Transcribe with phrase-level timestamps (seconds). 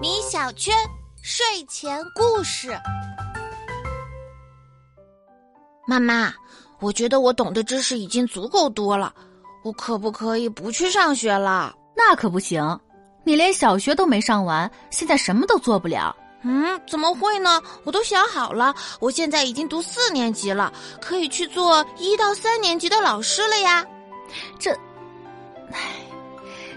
[0.00, 0.74] 米小圈
[1.22, 2.78] 睡前故事。
[5.86, 6.32] 妈妈，
[6.80, 9.14] 我觉得我懂的知识已经足够多了，
[9.62, 11.74] 我可不可以不去上学了？
[11.94, 12.80] 那可不行，
[13.22, 16.16] 你连小学都没上完，现在什么都做不了。
[16.42, 17.62] 嗯，怎么会呢？
[17.84, 23.84] 我都想好了，我现在已经读四年级了，可以去做一到三年级的老师了呀。
[24.58, 24.72] 这，
[25.72, 26.05] 唉，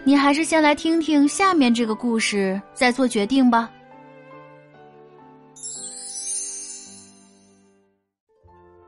[0.03, 3.69] 你还是先来听听下面这个故事，再做决定吧。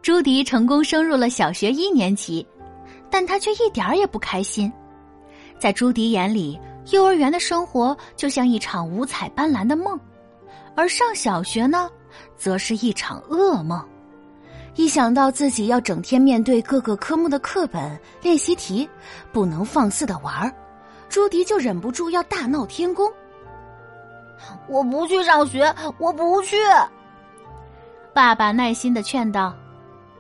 [0.01, 2.45] 朱迪成功升入了小学一年级，
[3.09, 4.71] 但他却一点儿也不开心。
[5.59, 9.99] 在朱迪眼里，幼儿园的生活就像一场五彩斑斓的梦。
[10.75, 11.87] 而上小学呢，
[12.35, 13.79] 则是一场噩梦。
[14.75, 18.89] 一想到自己要整天面对各个科目的课本、练习题，
[19.31, 20.51] 不能放肆的玩儿，
[21.11, 23.11] 朱迪就忍不住要大闹天宫。
[24.69, 26.55] 我不去上学，我不去。
[28.13, 29.53] 爸爸耐心的劝道：“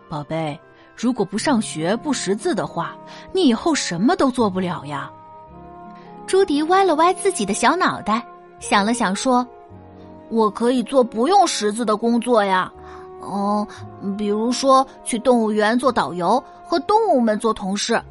[0.09, 0.59] 宝贝，
[0.93, 2.93] 如果不上学、不识字的话，
[3.31, 5.09] 你以后什么都做不了呀。”
[6.27, 8.21] 朱迪歪了歪自己的小脑袋，
[8.59, 9.47] 想了想说。
[10.29, 12.71] 我可以做不用识字的工作呀，
[13.21, 13.67] 嗯，
[14.17, 18.01] 比如说去动物园做导游，和动物们做同事。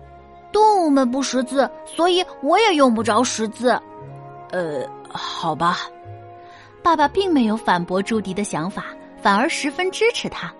[0.52, 3.70] 动物们不识字，所以我也用不着识字。
[4.50, 5.78] 呃，好吧。
[6.82, 8.86] 爸爸并没有反驳朱迪的想法，
[9.20, 10.52] 反而十分支持他。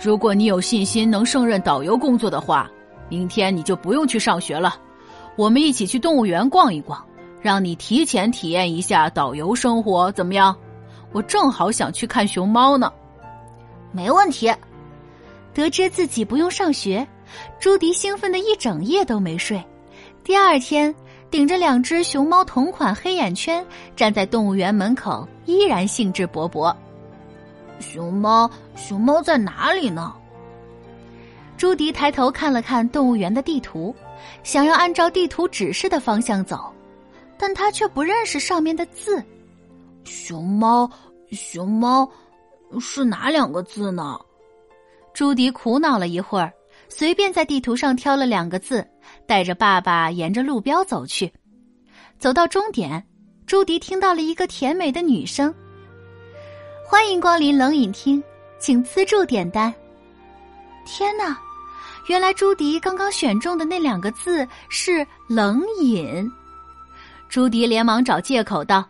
[0.00, 2.70] 如果你有信心能胜任导游工作的话，
[3.08, 4.76] 明天你就不用去上学了。
[5.36, 7.04] 我们一起去动物园逛一逛，
[7.40, 10.56] 让你提前体验一下导游生活，怎么样？
[11.12, 12.92] 我正好想去看熊猫呢，
[13.92, 14.52] 没问题。
[15.52, 17.06] 得知自己不用上学，
[17.60, 19.62] 朱迪兴奋的一整夜都没睡。
[20.22, 20.94] 第二天，
[21.30, 26.74] 顶着两只熊猫同款黑眼圈，站在动物园门口，依然兴致勃勃。
[27.80, 30.14] 熊猫，熊猫在哪里呢？
[31.56, 33.94] 朱迪抬头看了看动物园的地图，
[34.42, 36.72] 想要按照地图指示的方向走，
[37.36, 39.22] 但他却不认识上面的字。
[40.04, 40.90] 熊猫，
[41.30, 42.08] 熊猫，
[42.80, 44.18] 是哪两个字呢？
[45.12, 46.52] 朱迪苦恼了一会儿，
[46.96, 48.86] 随便在地图上挑了两个字，
[49.26, 51.28] 带着爸爸沿着路标走去。
[52.20, 53.04] 走到终点，
[53.46, 55.52] 朱迪听到了一个甜美的女声
[56.86, 58.22] ：“欢迎光临冷饮厅，
[58.60, 59.74] 请资助点单。”
[60.86, 61.36] 天哪，
[62.06, 66.30] 原来朱迪刚刚选中的那两个字是“冷饮”。
[67.28, 68.88] 朱迪连忙找借口道。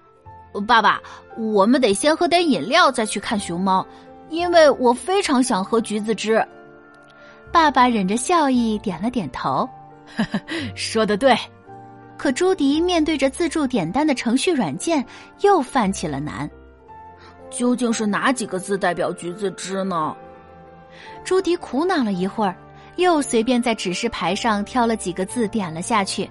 [0.69, 1.01] 爸爸，
[1.39, 3.85] 我们得先喝点饮料，再去看熊猫，
[4.29, 6.47] 因为我非常想喝橘子汁。
[7.55, 9.69] 爸爸忍着笑意点了点头，
[10.75, 11.33] 说的对。
[12.19, 15.07] 可朱迪面对着自助点单的程序软件，
[15.43, 16.51] 又犯起了难。
[17.51, 20.17] 究竟是哪几个字代表橘子汁呢？
[21.23, 22.57] 朱迪苦恼了一会儿，
[22.97, 26.29] 又随便在指示牌上挑了几个字，点了下去。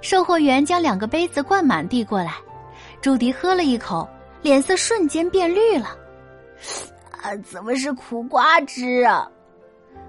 [0.00, 2.32] 售货员将两个杯子灌满，递过来。
[3.02, 4.08] 朱迪喝了一口，
[4.40, 5.94] 脸色瞬间变绿了。
[7.20, 9.30] 啊，怎么是苦瓜汁啊？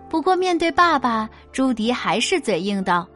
[0.10, 3.08] 不过面对爸爸，朱迪还是嘴硬道：“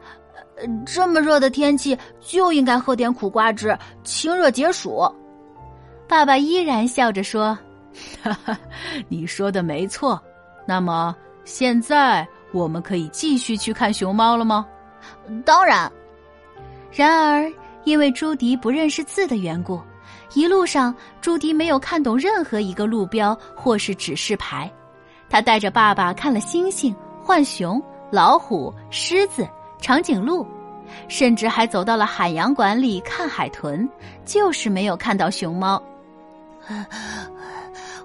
[0.56, 5.02] 呃这么热的天气，就应该喝点苦瓜汁，清热解暑。”
[6.08, 7.58] 爸爸依然笑着说
[8.22, 8.58] ：“哈哈，
[9.08, 10.20] 你说的没错。
[10.66, 11.14] 那么
[11.44, 14.66] 现在我们可以继续去看熊猫了吗？”
[15.44, 15.90] 当然。
[16.90, 17.52] 然而。
[17.84, 19.82] 因为朱迪不认识字的缘故，
[20.34, 24.72] 一路上朱迪没有看懂任何一个路标或是指示牌。
[25.32, 26.94] 他带着爸爸看了猩猩、
[27.24, 29.48] 浣熊、老虎、狮子、
[29.80, 30.46] 长颈鹿，
[31.08, 33.88] 甚至还走到了海洋馆里看海豚，
[34.26, 35.82] 就是没有看到熊猫。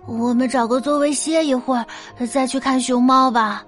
[0.06, 1.86] 我们找个座位歇一会儿，
[2.26, 3.62] 再去看熊猫吧。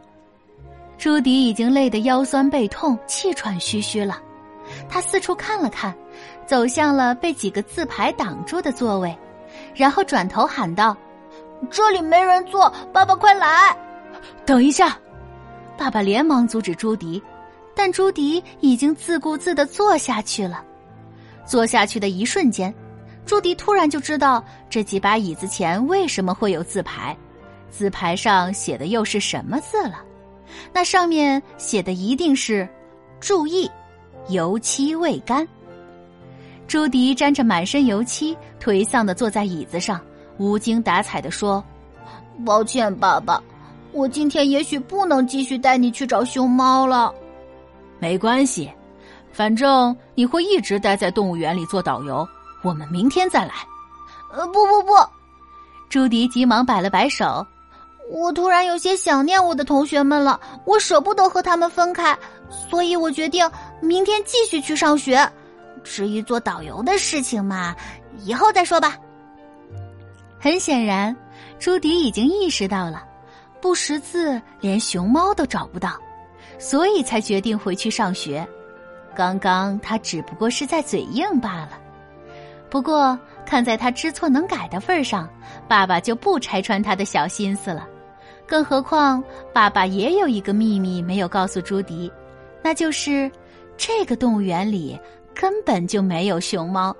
[0.97, 4.21] 朱迪已经累得腰酸背痛、气喘吁吁了。
[4.87, 5.93] 他四处看了看，
[6.45, 9.13] 走向了被几个字牌挡住的座位，
[9.75, 10.95] 然后转头喊道
[11.69, 13.75] ：“这里没人坐，爸爸快来！”
[14.45, 14.97] 等一下，
[15.77, 17.21] 爸爸连忙阻止朱迪，
[17.75, 20.63] 但朱迪已经自顾自的坐下去了。
[21.45, 22.73] 坐下去的一瞬间，
[23.25, 27.15] 朱迪突然就知道这几把椅子前为什么会有字牌，
[27.69, 30.03] 字牌上写的又是什么字了？
[30.73, 32.67] 那上面写的一定是
[33.19, 33.69] “注意”。
[34.29, 35.47] 油漆未干，
[36.67, 39.99] 朱迪沾着满身油漆，颓丧的坐在椅子上，
[40.39, 41.63] 无精打采的说
[42.43, 43.39] ：“抱歉，爸爸，
[43.91, 47.13] 我今天也许不能继续带你去找熊猫了。”
[47.99, 48.71] 没关系，
[49.33, 52.27] 反正你会一直待在动物园里做导游。
[52.63, 53.53] 我们明天再来。
[54.31, 54.93] 呃，不不不！
[55.89, 57.45] 朱迪急忙摆了摆手。
[58.11, 62.17] 我突然有些想念我的同学们了，我舍不得和他们分开，
[62.49, 63.47] 所以我决定
[63.81, 65.29] 明天继续去上学。
[65.83, 67.75] 至于做导游的事情嘛，
[68.23, 68.97] 以后再说吧。
[70.39, 71.15] 很显然，
[71.59, 73.03] 朱迪已经意识到了，
[73.61, 75.99] 不识字连熊猫都找不到，
[76.57, 78.47] 所以才决定回去上学。
[79.13, 81.71] 刚刚他只不过是在嘴硬罢了，
[82.69, 85.27] 不过看在他知错能改的份上，
[85.67, 87.85] 爸爸就不拆穿他的小心思了。
[88.47, 89.21] 更何况，
[89.53, 92.09] 爸爸也有一个秘密没有告诉朱迪，
[92.63, 93.29] 那就是
[93.75, 94.97] 这个动物园里
[95.35, 96.95] 根本就没有熊猫。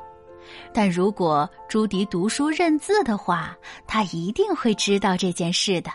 [0.74, 3.56] 但如果朱迪读书认字的话，
[3.88, 5.92] 他一定会知道这件事的。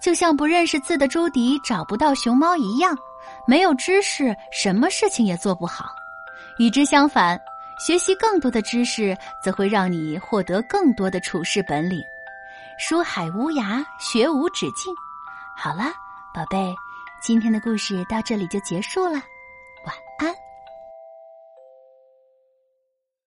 [0.00, 2.96] 就像不认识字的朱迪找不到熊猫一样。
[3.46, 5.86] 没有知识，什么事情也做不好。
[6.58, 7.40] 与之相反，
[7.78, 12.02] 学习更多的知识，则会让你获得更多的处事本领。
[12.78, 14.94] 书海无涯，学无止境。
[15.56, 15.84] 好了，
[16.34, 16.74] 宝贝，
[17.22, 19.12] 今天的故事到这里就结束了，
[19.86, 20.43] 晚安。